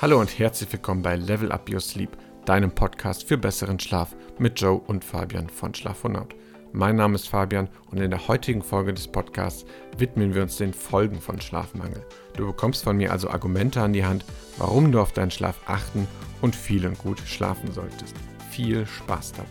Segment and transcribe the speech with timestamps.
[0.00, 4.58] Hallo und herzlich willkommen bei Level Up Your Sleep, deinem Podcast für besseren Schlaf mit
[4.58, 6.34] Joe und Fabian von Schlafonaut.
[6.72, 9.66] Mein Name ist Fabian und in der heutigen Folge des Podcasts
[9.98, 12.02] widmen wir uns den Folgen von Schlafmangel.
[12.34, 14.24] Du bekommst von mir also Argumente an die Hand,
[14.56, 16.08] warum du auf deinen Schlaf achten
[16.40, 18.16] und viel und gut schlafen solltest.
[18.48, 19.50] Viel Spaß dabei.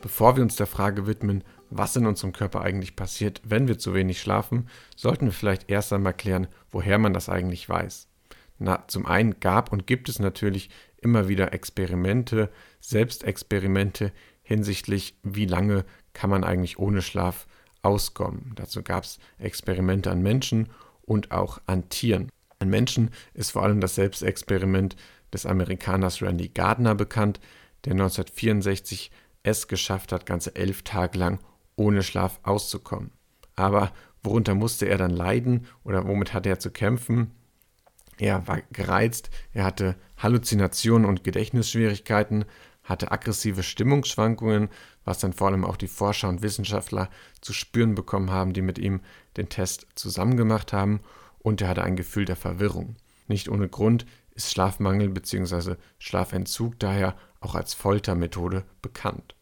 [0.00, 3.92] Bevor wir uns der Frage widmen, was in unserem Körper eigentlich passiert, wenn wir zu
[3.92, 4.66] wenig schlafen,
[4.96, 8.09] sollten wir vielleicht erst einmal klären, woher man das eigentlich weiß.
[8.62, 10.68] Na, zum einen gab und gibt es natürlich
[10.98, 17.46] immer wieder Experimente, Selbstexperimente hinsichtlich, wie lange kann man eigentlich ohne Schlaf
[17.80, 18.52] auskommen.
[18.56, 20.68] Dazu gab es Experimente an Menschen
[21.00, 22.28] und auch an Tieren.
[22.58, 24.94] An Menschen ist vor allem das Selbstexperiment
[25.32, 27.40] des Amerikaners Randy Gardner bekannt,
[27.86, 29.10] der 1964
[29.42, 31.38] es geschafft hat, ganze elf Tage lang
[31.76, 33.10] ohne Schlaf auszukommen.
[33.56, 33.90] Aber
[34.22, 37.30] worunter musste er dann leiden oder womit hatte er zu kämpfen?
[38.20, 42.44] Er war gereizt, er hatte Halluzinationen und Gedächtnisschwierigkeiten,
[42.84, 44.68] hatte aggressive Stimmungsschwankungen,
[45.06, 47.08] was dann vor allem auch die Forscher und Wissenschaftler
[47.40, 49.00] zu spüren bekommen haben, die mit ihm
[49.38, 51.00] den Test zusammen gemacht haben,
[51.38, 52.96] und er hatte ein Gefühl der Verwirrung.
[53.26, 54.04] Nicht ohne Grund
[54.34, 55.76] ist Schlafmangel bzw.
[55.98, 59.34] Schlafentzug daher auch als Foltermethode bekannt.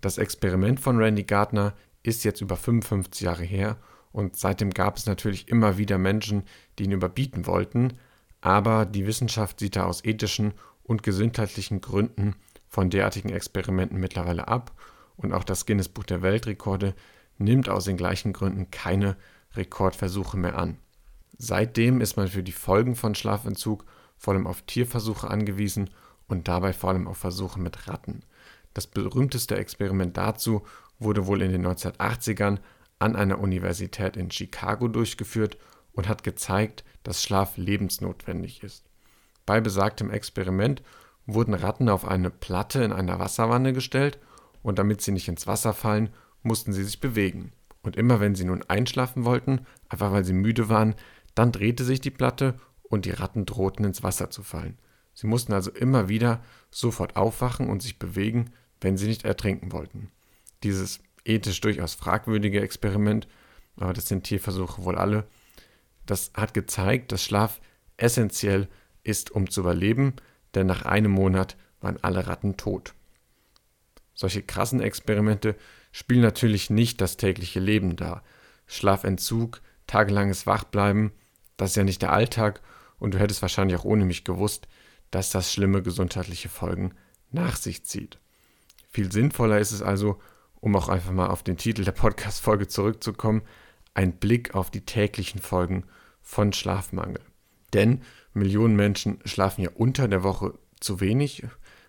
[0.00, 3.76] Das Experiment von Randy Gardner ist jetzt über 55 Jahre her
[4.14, 6.44] und seitdem gab es natürlich immer wieder Menschen,
[6.78, 7.94] die ihn überbieten wollten,
[8.40, 12.36] aber die Wissenschaft sieht da aus ethischen und gesundheitlichen Gründen
[12.68, 14.70] von derartigen Experimenten mittlerweile ab
[15.16, 16.94] und auch das Guinness Buch der Weltrekorde
[17.38, 19.16] nimmt aus den gleichen Gründen keine
[19.56, 20.78] Rekordversuche mehr an.
[21.36, 23.84] Seitdem ist man für die Folgen von Schlafentzug
[24.16, 25.90] vor allem auf Tierversuche angewiesen
[26.28, 28.20] und dabei vor allem auf Versuche mit Ratten.
[28.74, 30.62] Das berühmteste Experiment dazu
[31.00, 32.58] wurde wohl in den 1980ern
[33.04, 35.58] an einer Universität in Chicago durchgeführt
[35.92, 38.86] und hat gezeigt, dass Schlaf lebensnotwendig ist.
[39.44, 40.82] Bei besagtem Experiment
[41.26, 44.18] wurden Ratten auf eine Platte in einer Wasserwanne gestellt
[44.62, 46.08] und damit sie nicht ins Wasser fallen,
[46.42, 47.52] mussten sie sich bewegen.
[47.82, 50.94] Und immer wenn sie nun einschlafen wollten, einfach weil sie müde waren,
[51.34, 54.78] dann drehte sich die Platte und die Ratten drohten ins Wasser zu fallen.
[55.12, 58.50] Sie mussten also immer wieder sofort aufwachen und sich bewegen,
[58.80, 60.10] wenn sie nicht ertrinken wollten.
[60.62, 63.26] Dieses ethisch durchaus fragwürdige Experiment,
[63.76, 65.26] aber das sind Tierversuche wohl alle,
[66.06, 67.60] das hat gezeigt, dass Schlaf
[67.96, 68.68] essentiell
[69.02, 70.14] ist, um zu überleben,
[70.54, 72.94] denn nach einem Monat waren alle Ratten tot.
[74.14, 75.56] Solche krassen Experimente
[75.92, 78.22] spielen natürlich nicht das tägliche Leben dar.
[78.66, 81.12] Schlafentzug, tagelanges Wachbleiben,
[81.56, 82.60] das ist ja nicht der Alltag
[82.98, 84.68] und du hättest wahrscheinlich auch ohne mich gewusst,
[85.10, 86.94] dass das schlimme gesundheitliche Folgen
[87.30, 88.18] nach sich zieht.
[88.88, 90.20] Viel sinnvoller ist es also,
[90.64, 93.42] um auch einfach mal auf den Titel der Podcast-Folge zurückzukommen,
[93.92, 95.84] ein Blick auf die täglichen Folgen
[96.22, 97.20] von Schlafmangel.
[97.74, 98.00] Denn
[98.32, 101.42] Millionen Menschen schlafen ja unter der Woche zu wenig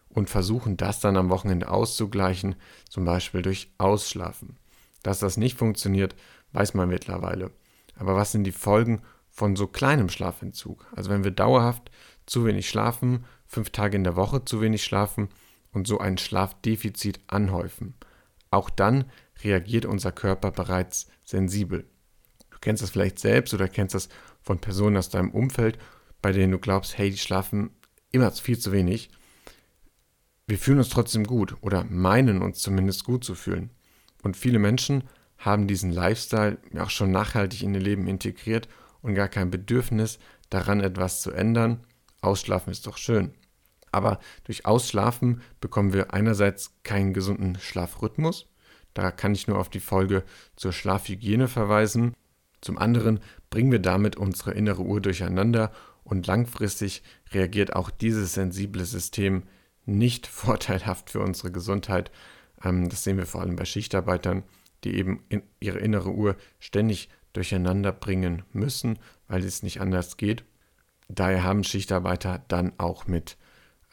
[0.10, 2.56] und versuchen das dann am Wochenende auszugleichen,
[2.90, 4.58] zum Beispiel durch Ausschlafen.
[5.04, 6.14] Dass das nicht funktioniert,
[6.52, 7.52] weiß man mittlerweile.
[7.98, 10.86] Aber was sind die Folgen von so kleinem Schlafentzug?
[10.94, 11.92] Also wenn wir dauerhaft
[12.26, 15.30] zu wenig schlafen, fünf Tage in der Woche zu wenig schlafen
[15.72, 17.94] und so ein Schlafdefizit anhäufen.
[18.52, 19.06] Auch dann
[19.44, 21.88] reagiert unser Körper bereits sensibel.
[22.50, 24.10] Du kennst das vielleicht selbst oder kennst das
[24.42, 25.78] von Personen aus deinem Umfeld,
[26.22, 27.72] bei denen du glaubst, hey, die schlafen
[28.12, 29.10] immer viel zu wenig.
[30.48, 33.72] Wir fühlen uns trotzdem gut oder meinen uns zumindest gut zu fühlen.
[34.24, 35.04] Und viele Menschen
[35.38, 38.68] haben diesen Lifestyle auch schon nachhaltig in ihr Leben integriert
[39.02, 40.20] und gar kein Bedürfnis
[40.50, 41.86] daran etwas zu ändern.
[42.22, 43.34] Ausschlafen ist doch schön.
[43.96, 48.46] Aber durch Ausschlafen bekommen wir einerseits keinen gesunden Schlafrhythmus.
[48.94, 50.24] Da kann ich nur auf die Folge
[50.58, 52.14] zur Schlafhygiene verweisen.
[52.60, 55.72] Zum anderen bringen wir damit unsere innere Uhr durcheinander
[56.04, 59.44] und langfristig reagiert auch dieses sensible System
[59.86, 62.12] nicht vorteilhaft für unsere Gesundheit.
[62.66, 64.44] Ähm, das sehen wir vor allem bei Schichtarbeitern,
[64.84, 65.24] die eben
[65.62, 70.44] ihre innere Uhr ständig durcheinander bringen müssen, weil es nicht anders geht.
[71.08, 73.38] Daher haben Schichtarbeiter dann auch mit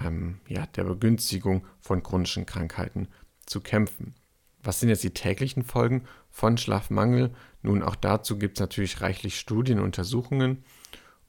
[0.04, 3.08] ähm, ja, der Begünstigung von chronischen Krankheiten
[3.46, 4.14] zu kämpfen.
[4.62, 7.32] Was sind jetzt die täglichen Folgen von Schlafmangel?
[7.62, 10.64] Nun, auch dazu gibt es natürlich reichlich Studien und Untersuchungen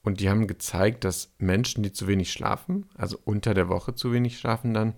[0.02, 4.12] und die haben gezeigt, dass Menschen, die zu wenig schlafen, also unter der Woche zu
[4.12, 4.94] wenig schlafen dann,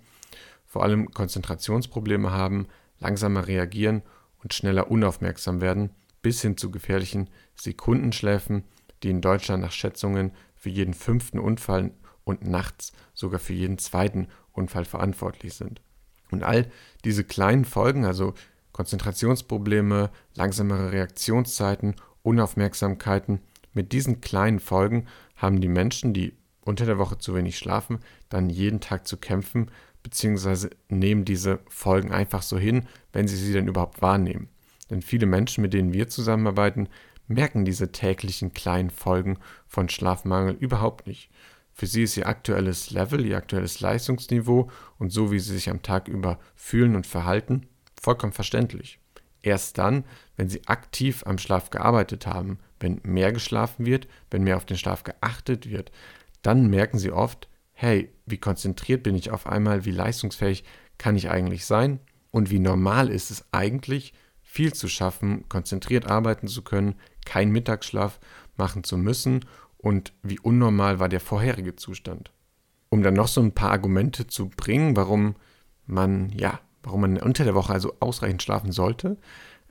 [0.66, 2.66] vor allem Konzentrationsprobleme haben,
[2.98, 4.02] langsamer reagieren
[4.42, 5.90] und schneller unaufmerksam werden,
[6.22, 8.64] bis hin zu gefährlichen Sekundenschläfen,
[9.02, 11.92] die in Deutschland nach Schätzungen für jeden fünften Unfall
[12.26, 15.80] und nachts sogar für jeden zweiten Unfall verantwortlich sind.
[16.30, 16.70] Und all
[17.04, 18.34] diese kleinen Folgen, also
[18.72, 23.40] Konzentrationsprobleme, langsamere Reaktionszeiten, Unaufmerksamkeiten,
[23.72, 25.06] Mit diesen kleinen Folgen
[25.36, 27.98] haben die Menschen, die unter der Woche zu wenig schlafen,
[28.30, 29.70] dann jeden Tag zu kämpfen,
[30.02, 34.48] beziehungsweise nehmen diese Folgen einfach so hin, wenn sie sie denn überhaupt wahrnehmen.
[34.90, 36.88] Denn viele Menschen, mit denen wir zusammenarbeiten,
[37.28, 41.30] merken diese täglichen kleinen Folgen von Schlafmangel überhaupt nicht.
[41.78, 45.82] Für sie ist ihr aktuelles Level, ihr aktuelles Leistungsniveau und so, wie sie sich am
[45.82, 47.66] Tag über fühlen und verhalten,
[48.00, 48.98] vollkommen verständlich.
[49.42, 50.04] Erst dann,
[50.38, 54.78] wenn sie aktiv am Schlaf gearbeitet haben, wenn mehr geschlafen wird, wenn mehr auf den
[54.78, 55.92] Schlaf geachtet wird,
[56.40, 60.64] dann merken sie oft, hey, wie konzentriert bin ich auf einmal, wie leistungsfähig
[60.96, 62.00] kann ich eigentlich sein
[62.30, 66.94] und wie normal ist es eigentlich, viel zu schaffen, konzentriert arbeiten zu können,
[67.26, 68.18] keinen Mittagsschlaf
[68.56, 69.44] machen zu müssen
[69.78, 72.32] und wie unnormal war der vorherige Zustand.
[72.88, 75.36] Um dann noch so ein paar Argumente zu bringen, warum
[75.86, 79.18] man, ja, warum man unter der Woche also ausreichend schlafen sollte,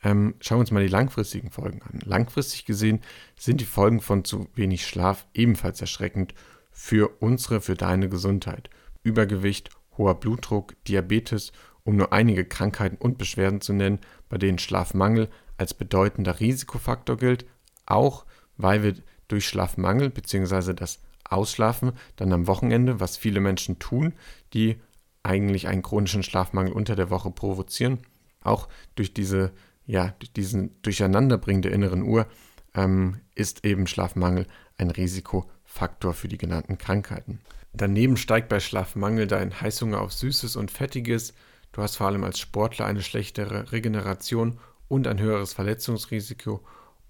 [0.03, 1.99] ähm, schauen wir uns mal die langfristigen Folgen an.
[2.03, 3.01] Langfristig gesehen
[3.37, 6.33] sind die Folgen von zu wenig Schlaf ebenfalls erschreckend
[6.71, 8.69] für unsere, für deine Gesundheit.
[9.01, 11.53] Übergewicht, hoher Blutdruck, Diabetes,
[11.83, 13.99] um nur einige Krankheiten und Beschwerden zu nennen,
[14.29, 17.45] bei denen Schlafmangel als bedeutender Risikofaktor gilt,
[17.85, 18.25] auch
[18.57, 18.95] weil wir
[19.27, 20.73] durch Schlafmangel bzw.
[20.73, 24.13] das Ausschlafen dann am Wochenende, was viele Menschen tun,
[24.53, 24.79] die
[25.23, 27.99] eigentlich einen chronischen Schlafmangel unter der Woche provozieren,
[28.41, 29.51] auch durch diese
[29.85, 32.27] ja diesen Durcheinanderbringen der inneren Uhr
[32.73, 37.39] ähm, ist eben Schlafmangel ein Risikofaktor für die genannten Krankheiten.
[37.73, 41.33] Daneben steigt bei Schlafmangel dein Heißhunger auf Süßes und Fettiges.
[41.71, 46.63] Du hast vor allem als Sportler eine schlechtere Regeneration und ein höheres Verletzungsrisiko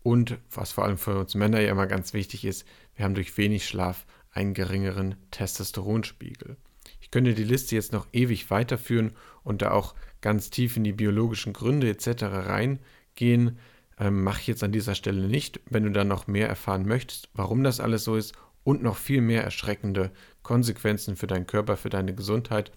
[0.06, 3.36] und was vor allem für uns Männer ja immer ganz wichtig ist, wir haben durch
[3.40, 6.58] wenig Schlaf einen geringeren Testosteronspiegel.
[7.02, 9.14] Ich könnte die Liste jetzt noch ewig weiterführen
[9.44, 12.22] und da auch ganz tief in die biologischen Gründe etc.
[12.22, 13.58] reingehen.
[13.98, 15.60] Ähm, Mache ich jetzt an dieser Stelle nicht.
[15.72, 19.22] Wenn du da noch mehr erfahren möchtest, warum das alles so ist und noch viel
[19.22, 20.12] mehr erschreckende
[20.44, 22.72] Konsequenzen für deinen Körper, für deine Gesundheit,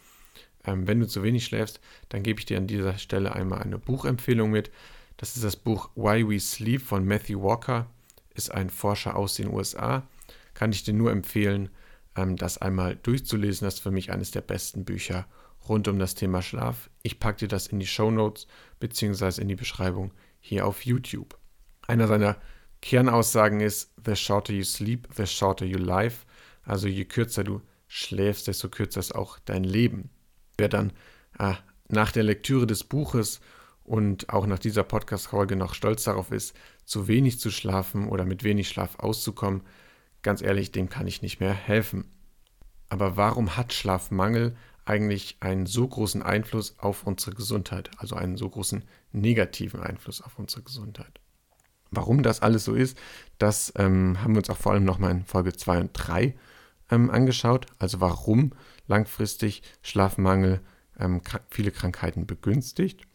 [0.65, 1.79] ähm, wenn du zu wenig schläfst,
[2.09, 4.71] dann gebe ich dir an dieser Stelle einmal eine Buchempfehlung mit.
[5.19, 7.91] Das ist das Buch Why We Sleep von Matthew Walker,
[8.35, 10.07] ist ein Forscher aus den USA.
[10.55, 11.71] Kann ich dir nur empfehlen,
[12.15, 13.65] ähm, das einmal durchzulesen.
[13.67, 15.27] Das ist für mich eines der besten Bücher
[15.69, 16.89] rund um das Thema Schlaf.
[17.03, 18.47] Ich packe dir das in die Show Notes
[18.79, 19.43] bzw.
[19.43, 21.37] in die Beschreibung hier auf YouTube.
[21.89, 22.37] Einer seiner
[22.81, 26.27] Kernaussagen ist, the shorter you sleep, the shorter your life.
[26.63, 30.11] Also je kürzer du schläfst, desto kürzer ist auch dein Leben.
[30.59, 30.93] Wer dann
[31.41, 31.55] äh,
[31.89, 33.41] nach der Lektüre des Buches
[33.89, 36.55] und auch nach dieser Podcast-Folge noch stolz darauf ist,
[36.85, 39.63] zu wenig zu schlafen oder mit wenig Schlaf auszukommen,
[40.23, 42.05] ganz ehrlich, dem kann ich nicht mehr helfen.
[42.89, 48.49] Aber warum hat Schlafmangel eigentlich einen so großen Einfluss auf unsere Gesundheit, also einen so
[48.49, 51.21] großen negativen Einfluss auf unsere Gesundheit?
[51.91, 52.99] Warum das alles so ist,
[53.39, 56.35] das ähm, haben wir uns auch vor allem nochmal in Folge 2 und 3
[56.91, 57.67] ähm, angeschaut.
[57.79, 58.53] Also warum
[58.87, 60.61] langfristig Schlafmangel
[60.99, 63.08] ähm, viele Krankheiten begünstigt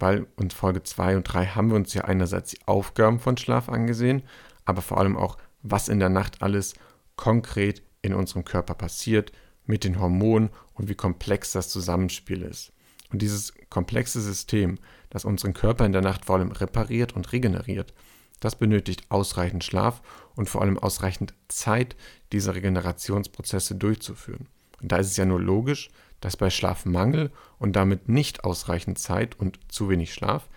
[0.00, 3.68] weil in Folge 2 und 3 haben wir uns ja einerseits die Aufgaben von Schlaf
[3.68, 4.22] angesehen,
[4.64, 6.74] aber vor allem auch, was in der Nacht alles
[7.16, 9.32] konkret in unserem Körper passiert,
[9.66, 12.72] mit den Hormonen und wie komplex das Zusammenspiel ist.
[13.12, 14.78] Und dieses komplexe System,
[15.10, 17.92] das unseren Körper in der Nacht vor allem repariert und regeneriert,
[18.40, 20.02] das benötigt ausreichend Schlaf
[20.34, 21.96] und vor allem ausreichend Zeit,
[22.32, 24.48] diese Regenerationsprozesse durchzuführen.
[24.80, 29.38] Und da ist es ja nur logisch, dass bei Schlafmangel und damit nicht ausreichend Zeit
[29.38, 30.48] und zu wenig Schlaf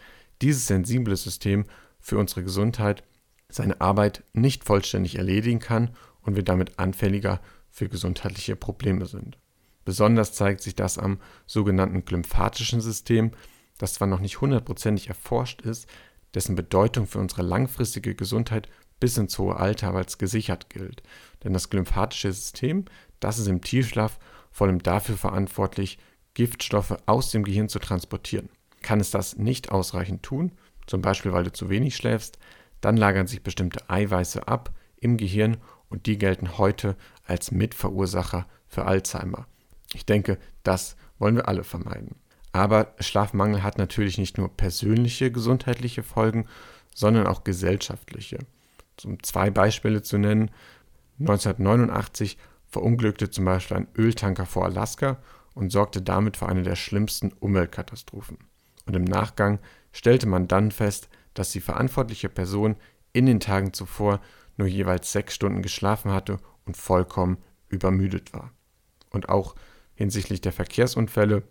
[0.41, 1.65] dieses sensible System
[1.99, 3.03] für unsere Gesundheit
[3.49, 5.91] seine Arbeit nicht vollständig erledigen kann
[6.21, 7.39] und wir damit anfälliger
[7.69, 9.37] für gesundheitliche Probleme sind.
[9.85, 13.31] Besonders zeigt sich das am sogenannten glymphatischen System,
[13.77, 15.87] das zwar noch nicht hundertprozentig erforscht ist,
[16.33, 21.03] dessen Bedeutung für unsere langfristige Gesundheit bis ins hohe Alter als gesichert gilt.
[21.43, 22.85] Denn das glymphatische System,
[23.19, 24.19] das ist im Tiefschlaf
[24.53, 25.97] vor allem dafür verantwortlich,
[26.33, 28.49] Giftstoffe aus dem Gehirn zu transportieren.
[28.81, 30.53] Kann es das nicht ausreichend tun,
[30.87, 32.37] zum Beispiel weil du zu wenig schläfst,
[32.79, 35.57] dann lagern sich bestimmte Eiweiße ab im Gehirn
[35.89, 36.95] und die gelten heute
[37.25, 39.47] als Mitverursacher für Alzheimer.
[39.93, 42.15] Ich denke, das wollen wir alle vermeiden.
[42.51, 46.45] Aber Schlafmangel hat natürlich nicht nur persönliche gesundheitliche Folgen,
[46.93, 48.39] sondern auch gesellschaftliche.
[49.03, 50.51] Um zwei Beispiele zu nennen,
[51.19, 52.37] 1989
[52.73, 55.17] verunglückte zum Beispiel ein Öltanker vor Alaska
[55.53, 58.39] und sorgte damit für eine der schlimmsten Umweltkatastrophen.
[58.85, 59.59] Und im Nachgang
[59.91, 62.75] stellte man dann fest, dass die verantwortliche Person
[63.13, 64.19] in den Tagen zuvor
[64.57, 67.37] nur jeweils sechs Stunden geschlafen hatte und vollkommen
[67.69, 68.51] übermüdet war.
[69.11, 69.55] Und auch
[69.93, 71.43] hinsichtlich der Verkehrsunfälle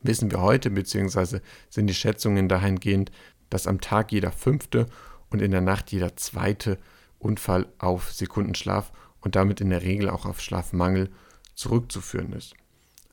[0.00, 3.10] wissen wir heute, beziehungsweise sind die Schätzungen dahingehend,
[3.50, 4.86] dass am Tag jeder fünfte
[5.30, 6.78] und in der Nacht jeder zweite
[7.18, 11.10] Unfall auf Sekundenschlaf und damit in der Regel auch auf Schlafmangel
[11.54, 12.54] zurückzuführen ist.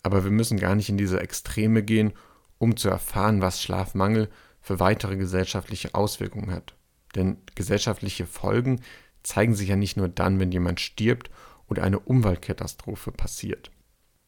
[0.04, 2.14] Aber wir müssen gar nicht in diese Extreme gehen,
[2.58, 4.30] um zu erfahren, was Schlafmangel
[4.62, 6.76] für weitere gesellschaftliche Auswirkungen hat.
[7.16, 8.82] Denn gesellschaftliche Folgen
[9.24, 11.30] zeigen sich ja nicht nur dann, wenn jemand stirbt
[11.68, 13.72] oder eine Umweltkatastrophe passiert.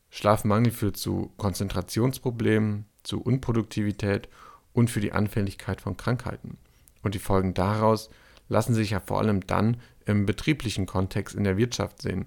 [0.09, 4.29] Schlafmangel führt zu Konzentrationsproblemen, zu Unproduktivität
[4.73, 6.57] und für die Anfälligkeit von Krankheiten.
[7.03, 8.09] Und die Folgen daraus
[8.49, 9.77] lassen sich ja vor allem dann
[10.07, 12.25] im betrieblichen Kontext in der Wirtschaft sehen,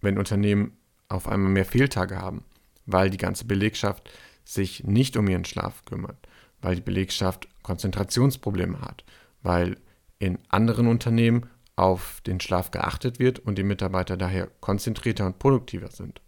[0.00, 0.76] wenn Unternehmen
[1.08, 2.44] auf einmal mehr Fehltage haben,
[2.84, 4.10] weil die ganze Belegschaft
[4.44, 6.16] sich nicht um ihren Schlaf kümmert,
[6.60, 9.04] weil die Belegschaft Konzentrationsprobleme hat,
[9.42, 9.76] weil
[10.18, 11.46] in anderen Unternehmen
[11.76, 16.20] auf den Schlaf geachtet wird und die Mitarbeiter daher konzentrierter und produktiver sind.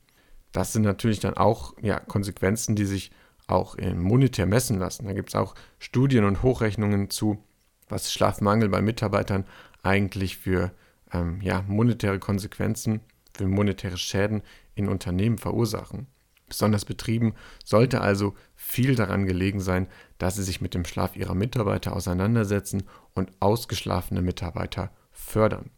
[0.53, 3.11] Das sind natürlich dann auch ja, Konsequenzen, die sich
[3.47, 5.07] auch in monetär messen lassen.
[5.07, 7.43] Da gibt es auch Studien und Hochrechnungen zu,
[7.89, 9.45] was Schlafmangel bei Mitarbeitern
[9.83, 10.73] eigentlich für
[11.13, 13.01] ähm, ja, monetäre Konsequenzen,
[13.35, 14.43] für monetäre Schäden
[14.75, 16.07] in Unternehmen verursachen.
[16.49, 21.35] Besonders Betrieben sollte also viel daran gelegen sein, dass sie sich mit dem Schlaf ihrer
[21.35, 25.71] Mitarbeiter auseinandersetzen und ausgeschlafene Mitarbeiter fördern.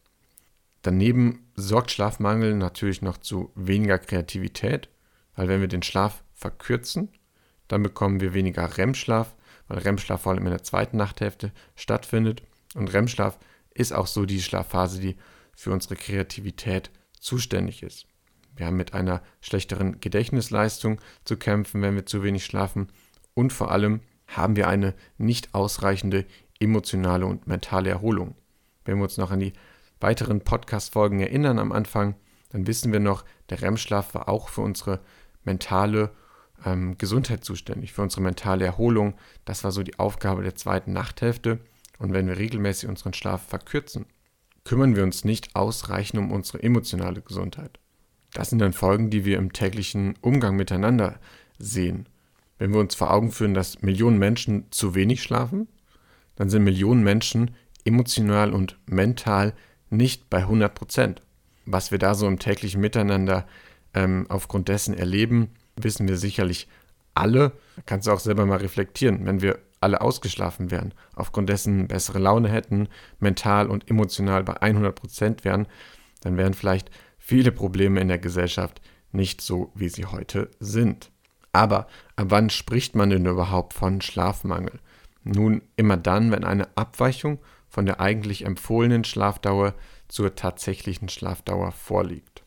[0.82, 4.88] Daneben sorgt Schlafmangel natürlich noch zu weniger Kreativität,
[5.34, 7.10] weil wenn wir den Schlaf verkürzen,
[7.68, 9.34] dann bekommen wir weniger REM-Schlaf,
[9.68, 12.42] weil REM-Schlaf vor allem in der zweiten Nachthälfte stattfindet.
[12.74, 13.38] Und REM-Schlaf
[13.80, 15.16] ist auch so die Schlafphase, die
[15.56, 18.06] für unsere Kreativität zuständig ist.
[18.56, 22.88] Wir haben mit einer schlechteren Gedächtnisleistung zu kämpfen, wenn wir zu wenig schlafen.
[23.34, 26.26] Und vor allem haben wir eine nicht ausreichende
[26.60, 28.34] emotionale und mentale Erholung.
[28.84, 29.54] Wenn wir uns noch an die
[30.00, 32.16] weiteren Podcast-Folgen erinnern am Anfang,
[32.50, 35.00] dann wissen wir noch, der REM-Schlaf war auch für unsere
[35.44, 36.10] mentale
[36.64, 39.14] ähm, Gesundheit zuständig, für unsere mentale Erholung.
[39.44, 41.60] Das war so die Aufgabe der zweiten Nachthälfte.
[42.00, 44.06] Und wenn wir regelmäßig unseren Schlaf verkürzen,
[44.64, 47.78] kümmern wir uns nicht ausreichend um unsere emotionale Gesundheit.
[48.32, 51.20] Das sind dann Folgen, die wir im täglichen Umgang miteinander
[51.58, 52.08] sehen.
[52.58, 55.68] Wenn wir uns vor Augen führen, dass Millionen Menschen zu wenig schlafen,
[56.36, 57.50] dann sind Millionen Menschen
[57.84, 59.52] emotional und mental
[59.90, 61.22] nicht bei 100 Prozent.
[61.66, 63.46] Was wir da so im täglichen Miteinander
[63.92, 66.66] ähm, aufgrund dessen erleben, wissen wir sicherlich
[67.12, 67.52] alle.
[67.84, 72.48] Kannst du auch selber mal reflektieren, wenn wir alle ausgeschlafen wären, aufgrund dessen bessere Laune
[72.48, 75.66] hätten, mental und emotional bei 100 Prozent wären,
[76.20, 78.80] dann wären vielleicht viele Probleme in der Gesellschaft
[79.12, 81.10] nicht so, wie sie heute sind.
[81.52, 84.78] Aber ab wann spricht man denn überhaupt von Schlafmangel?
[85.24, 89.74] Nun immer dann, wenn eine Abweichung von der eigentlich empfohlenen Schlafdauer
[90.08, 92.44] zur tatsächlichen Schlafdauer vorliegt.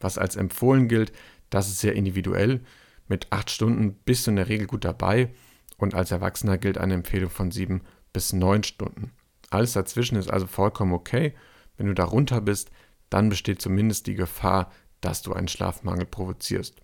[0.00, 1.12] Was als empfohlen gilt,
[1.50, 2.60] das ist sehr individuell.
[3.08, 5.30] Mit acht Stunden bist du in der Regel gut dabei
[5.76, 9.12] und als Erwachsener gilt eine Empfehlung von sieben bis neun Stunden.
[9.50, 11.34] Alles dazwischen ist also vollkommen okay.
[11.76, 12.70] Wenn du darunter bist,
[13.10, 16.80] dann besteht zumindest die Gefahr, dass du einen Schlafmangel provozierst.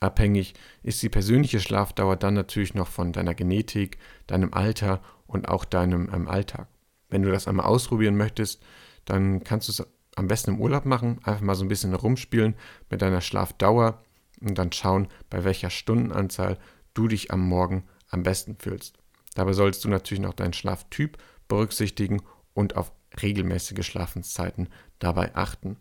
[0.00, 5.64] Abhängig ist die persönliche Schlafdauer dann natürlich noch von deiner Genetik, deinem Alter und auch
[5.64, 6.68] deinem ähm, Alltag.
[7.08, 8.62] Wenn du das einmal ausprobieren möchtest,
[9.06, 9.86] dann kannst du es
[10.16, 12.54] am besten im Urlaub machen, einfach mal so ein bisschen rumspielen
[12.90, 14.02] mit deiner Schlafdauer
[14.40, 16.58] und dann schauen, bei welcher Stundenanzahl
[16.92, 17.84] du dich am Morgen
[18.14, 18.96] am besten fühlst.
[19.34, 21.18] Dabei solltest du natürlich noch deinen Schlaftyp
[21.48, 22.22] berücksichtigen
[22.54, 24.68] und auf regelmäßige Schlafenszeiten
[24.98, 25.76] dabei achten.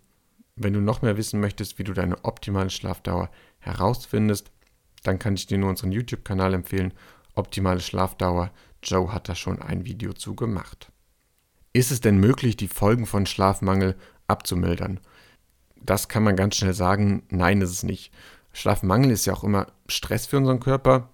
[0.56, 4.52] Wenn du noch mehr wissen möchtest, wie du deine optimale Schlafdauer herausfindest,
[5.04, 6.94] dann kann ich dir nur unseren YouTube-Kanal empfehlen.
[7.34, 8.52] Optimale Schlafdauer.
[8.84, 10.92] Joe hat da schon ein Video zu gemacht.
[11.72, 13.96] Ist es denn möglich, die Folgen von Schlafmangel
[14.28, 15.00] abzumildern?
[15.75, 18.13] Das kann man ganz schnell sagen, nein, ist es nicht.
[18.54, 21.10] Schlafmangel ist ja auch immer Stress für unseren Körper.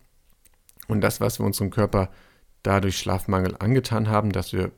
[0.90, 2.10] Und das, was wir unserem Körper
[2.64, 4.72] dadurch Schlafmangel angetan haben, dass wir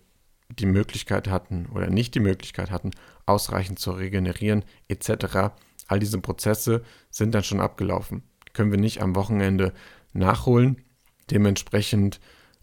[0.50, 2.91] die Möglichkeit hatten oder nicht die Möglichkeit hatten,
[3.25, 5.53] ausreichend zu regenerieren etc.,
[5.88, 8.24] all diese Prozesse sind dann schon abgelaufen.
[8.53, 9.74] Können wir nicht am Wochenende
[10.12, 10.82] nachholen.
[11.30, 12.20] Dementsprechend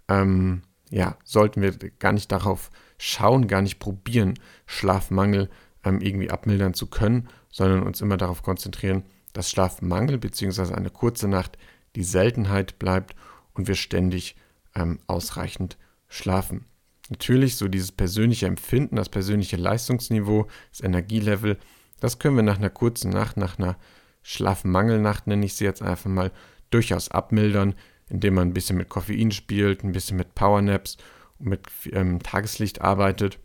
[0.09, 4.35] ähm, ja, sollten wir gar nicht darauf schauen, gar nicht probieren,
[4.67, 5.49] Schlafmangel
[5.85, 10.75] ähm, irgendwie abmildern zu können, sondern uns immer darauf konzentrieren, dass Schlafmangel bzw.
[10.75, 11.57] eine kurze Nacht
[11.97, 13.15] die Seltenheit bleibt
[13.59, 14.37] und wir ständig
[14.75, 15.77] ähm, ausreichend
[16.09, 16.65] schlafen.
[17.11, 21.59] Natürlich so dieses persönliche Empfinden, das persönliche Leistungsniveau, das Energielevel,
[22.01, 23.77] das können wir nach einer kurzen Nacht, nach einer
[24.23, 26.31] Schlafmangelnacht, nenne ich sie jetzt einfach mal,
[26.71, 27.75] durchaus abmildern,
[28.09, 30.97] indem man ein bisschen mit Koffein spielt, ein bisschen mit Powernaps
[31.39, 31.63] und mit
[31.93, 33.39] ähm, Tageslicht arbeitet.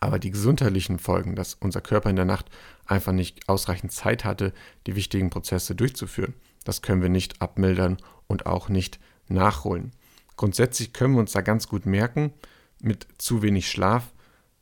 [0.00, 2.50] Aber die gesundheitlichen Folgen, dass unser Körper in der Nacht
[2.84, 4.52] einfach nicht ausreichend Zeit hatte,
[4.86, 9.92] die wichtigen Prozesse durchzuführen, das können wir nicht abmildern und auch nicht nachholen.
[10.36, 12.32] Grundsätzlich können wir uns da ganz gut merken,
[12.80, 14.12] mit zu wenig Schlaf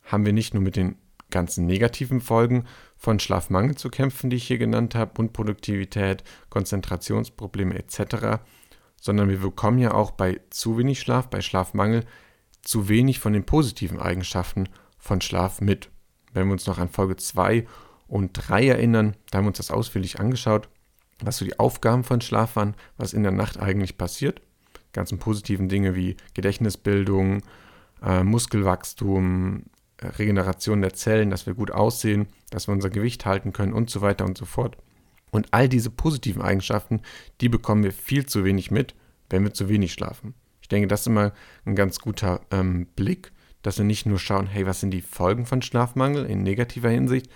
[0.03, 0.95] haben wir nicht nur mit den
[1.29, 2.65] ganzen negativen Folgen
[2.95, 8.41] von Schlafmangel zu kämpfen, die ich hier genannt habe, Unproduktivität, Konzentrationsprobleme etc.,
[9.01, 12.05] sondern wir bekommen ja auch bei zu wenig Schlaf, bei Schlafmangel,
[12.61, 15.89] zu wenig von den positiven Eigenschaften von Schlaf mit.
[16.31, 17.67] Wenn wir uns noch an Folge 2
[18.07, 20.69] und 3 erinnern, da haben wir uns das ausführlich angeschaut,
[21.21, 24.41] was so die Aufgaben von Schlaf waren, was in der Nacht eigentlich passiert.
[24.93, 27.41] Ganzen positiven Dinge wie Gedächtnisbildung,
[28.01, 29.63] äh, Muskelwachstum,
[30.01, 34.01] Regeneration der Zellen, dass wir gut aussehen, dass wir unser Gewicht halten können und so
[34.01, 34.77] weiter und so fort.
[35.31, 37.01] Und all diese positiven Eigenschaften,
[37.41, 38.95] die bekommen wir viel zu wenig mit,
[39.29, 40.35] wenn wir zu wenig schlafen.
[40.61, 41.33] Ich denke, das ist immer
[41.65, 43.31] ein ganz guter ähm, Blick,
[43.63, 47.29] dass wir nicht nur schauen, hey, was sind die Folgen von Schlafmangel in negativer Hinsicht,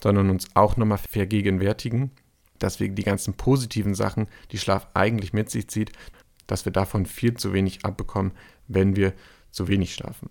[0.00, 2.12] sondern uns auch nochmal vergegenwärtigen,
[2.58, 5.92] dass wir die ganzen positiven Sachen, die Schlaf eigentlich mit sich zieht,
[6.50, 8.32] dass wir davon viel zu wenig abbekommen,
[8.68, 9.12] wenn wir
[9.50, 10.30] zu wenig schlafen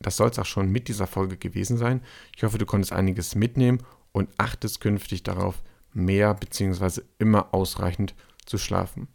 [0.00, 2.00] das soll es auch schon mit dieser Folge gewesen sein.
[2.36, 5.62] Ich hoffe, du konntest einiges mitnehmen und achtest künftig darauf,
[5.92, 7.02] mehr bzw.
[7.18, 8.14] immer ausreichend
[8.46, 9.08] zu schlafen.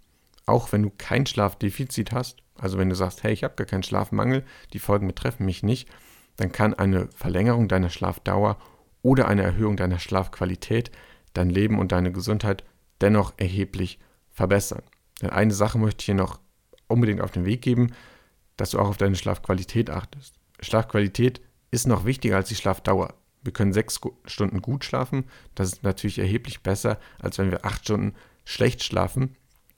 [0.46, 3.84] Auch wenn du kein Schlafdefizit hast, also wenn du sagst, hey, ich habe gar keinen
[3.84, 5.90] Schlafmangel, die Folgen betreffen mich nicht,
[6.38, 8.58] dann kann eine Verlängerung deiner Schlafdauer
[9.02, 10.92] oder eine Erhöhung deiner Schlafqualität
[11.34, 12.64] dein Leben und deine Gesundheit
[13.02, 14.00] dennoch erheblich
[14.32, 14.84] verbessern.
[15.22, 16.40] Denn eine Sache möchte ich hier noch
[16.88, 17.94] unbedingt auf den Weg geben,
[18.58, 20.36] dass du auch auf deine Schlafqualität achtest.
[20.60, 21.42] Schlafqualität
[21.72, 23.14] ist noch wichtiger als die Schlafdauer.
[23.44, 25.26] Wir können sechs Stunden gut schlafen.
[25.54, 29.36] Das ist natürlich erheblich besser, als wenn wir acht Stunden schlecht schlafen,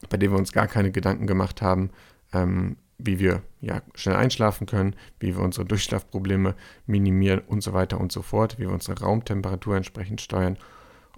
[0.08, 1.90] bei denen wir uns gar keine Gedanken gemacht haben,
[2.32, 6.54] ähm, wie wir ja, schnell einschlafen können, wie wir unsere Durchschlafprobleme
[6.86, 10.56] minimieren und so weiter und so fort, wie wir unsere Raumtemperatur entsprechend steuern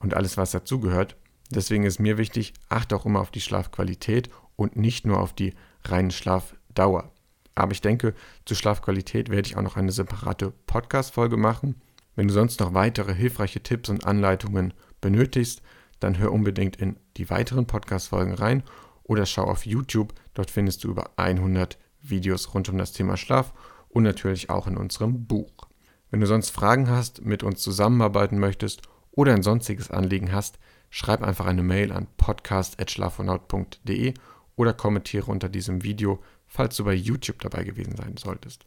[0.00, 1.16] und alles, was dazugehört.
[1.50, 5.54] Deswegen ist mir wichtig, achte auch immer auf die Schlafqualität und nicht nur auf die
[5.84, 7.10] reine Schlafdauer.
[7.54, 8.14] Aber ich denke,
[8.46, 11.80] zur Schlafqualität werde ich auch noch eine separate Podcast-Folge machen.
[12.14, 15.62] Wenn du sonst noch weitere hilfreiche Tipps und Anleitungen benötigst,
[15.98, 18.62] dann hör unbedingt in die weiteren Podcast-Folgen rein
[19.02, 20.14] oder schau auf YouTube.
[20.34, 23.52] Dort findest du über 100 Videos rund um das Thema Schlaf
[23.88, 25.68] und natürlich auch in unserem Buch.
[26.10, 30.58] Wenn du sonst Fragen hast, mit uns zusammenarbeiten möchtest oder ein sonstiges Anliegen hast,
[30.90, 34.14] schreib einfach eine Mail an podcast.schlafonaut.de
[34.56, 38.66] oder kommentiere unter diesem Video falls du bei YouTube dabei gewesen sein solltest.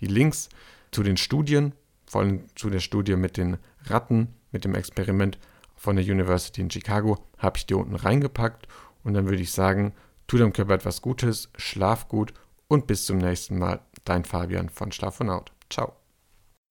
[0.00, 0.48] Die Links
[0.90, 1.74] zu den Studien,
[2.06, 5.38] vor allem zu der Studie mit den Ratten, mit dem Experiment
[5.76, 8.66] von der University in Chicago, habe ich dir unten reingepackt.
[9.04, 9.94] Und dann würde ich sagen,
[10.26, 12.32] tu deinem Körper etwas Gutes, schlaf gut
[12.66, 13.80] und bis zum nächsten Mal.
[14.04, 15.52] Dein Fabian von Schlafonaut.
[15.70, 16.07] Ciao.